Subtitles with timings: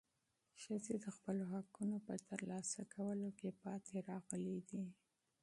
[0.61, 4.85] ښځې د خپلو حقوقو په ترلاسه کولو کې پاتې راغلې دي.